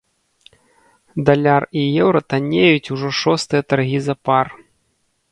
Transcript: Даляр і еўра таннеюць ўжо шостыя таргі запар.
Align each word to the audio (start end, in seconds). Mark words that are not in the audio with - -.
Даляр 1.27 1.63
і 1.81 1.83
еўра 2.05 2.21
таннеюць 2.33 2.91
ўжо 2.95 3.07
шостыя 3.21 3.61
таргі 3.75 3.99
запар. 4.07 4.45